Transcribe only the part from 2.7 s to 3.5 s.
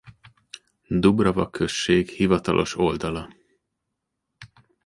oldala